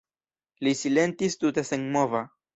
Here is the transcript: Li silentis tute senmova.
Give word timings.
Li 0.67 0.73
silentis 0.79 1.39
tute 1.45 1.67
senmova. 1.71 2.25